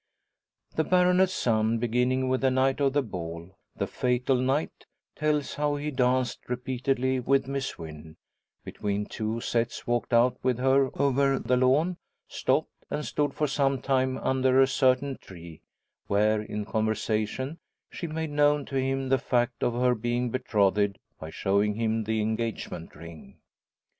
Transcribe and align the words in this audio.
The 0.77 0.83
baronet's 0.83 1.31
son, 1.35 1.77
beginning 1.77 2.27
with 2.27 2.41
the 2.41 2.49
night 2.49 2.79
of 2.79 2.93
the 2.93 3.03
ball 3.03 3.51
the 3.75 3.85
fatal 3.85 4.35
night 4.37 4.87
tells 5.15 5.53
how 5.53 5.75
he 5.75 5.91
danced 5.91 6.39
repeatedly 6.49 7.19
with 7.19 7.47
Miss 7.47 7.77
Wynn; 7.77 8.17
between 8.65 9.05
two 9.05 9.41
sets 9.41 9.85
walked 9.85 10.11
out 10.11 10.39
with 10.41 10.57
her 10.57 10.89
over 10.99 11.37
the 11.37 11.55
lawn, 11.55 11.97
stopped, 12.27 12.83
and 12.89 13.05
stood 13.05 13.35
for 13.35 13.45
some 13.45 13.79
time 13.79 14.17
under 14.17 14.59
a 14.59 14.65
certain 14.65 15.17
tree, 15.19 15.61
where 16.07 16.41
in 16.41 16.65
conversation 16.65 17.59
she 17.91 18.07
made 18.07 18.31
known 18.31 18.65
to 18.65 18.77
him 18.77 19.09
the 19.09 19.19
fact 19.19 19.61
of 19.63 19.75
her 19.75 19.93
being 19.93 20.31
betrothed 20.31 20.97
by 21.19 21.29
showing 21.29 21.75
him 21.75 22.05
the 22.05 22.21
engagement 22.23 22.95
ring. 22.95 23.37